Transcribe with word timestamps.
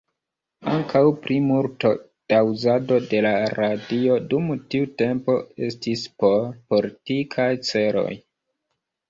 Ankaŭ 0.75 1.01
plimulto 1.25 1.91
da 2.33 2.39
uzado 2.53 2.97
de 3.11 3.19
la 3.25 3.33
radio 3.59 4.17
dum 4.33 4.49
tiu 4.73 4.89
tempo 5.03 5.37
estis 5.69 6.09
por 6.25 6.51
politikaj 6.75 7.49
celoj. 7.71 8.11